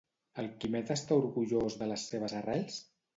[0.43, 2.81] El Quimet està orgullós de les seves arrels?